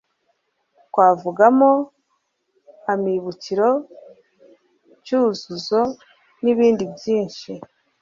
[0.87, 1.69] twavugamo
[2.93, 3.69] amibukiro
[5.03, 5.81] cyuzuzo
[6.41, 7.51] n' ibindi byinshi